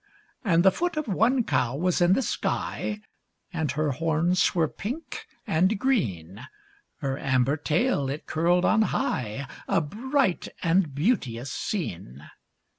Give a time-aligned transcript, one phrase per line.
[0.43, 3.01] And the foot of one cow was in the sky,
[3.53, 6.47] And her horns were pink and green;
[7.01, 12.27] Her amber tail it curled on high A bright and beauteous scene.